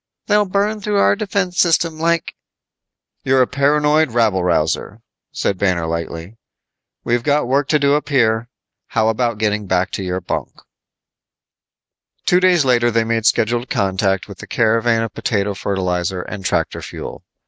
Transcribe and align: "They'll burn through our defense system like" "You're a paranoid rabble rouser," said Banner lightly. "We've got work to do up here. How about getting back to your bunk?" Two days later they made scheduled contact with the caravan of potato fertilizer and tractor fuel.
"They'll 0.25 0.45
burn 0.49 0.81
through 0.81 0.97
our 0.97 1.15
defense 1.15 1.59
system 1.59 1.99
like" 1.99 2.33
"You're 3.23 3.43
a 3.43 3.45
paranoid 3.45 4.09
rabble 4.13 4.43
rouser," 4.43 5.03
said 5.31 5.59
Banner 5.59 5.85
lightly. 5.85 6.37
"We've 7.03 7.21
got 7.21 7.47
work 7.47 7.67
to 7.67 7.77
do 7.77 7.93
up 7.93 8.09
here. 8.09 8.49
How 8.87 9.09
about 9.09 9.37
getting 9.37 9.67
back 9.67 9.91
to 9.91 10.03
your 10.03 10.19
bunk?" 10.19 10.55
Two 12.25 12.39
days 12.39 12.65
later 12.65 12.89
they 12.89 13.03
made 13.03 13.27
scheduled 13.27 13.69
contact 13.69 14.27
with 14.27 14.39
the 14.39 14.47
caravan 14.47 15.03
of 15.03 15.13
potato 15.13 15.53
fertilizer 15.53 16.23
and 16.23 16.43
tractor 16.43 16.81
fuel. 16.81 17.23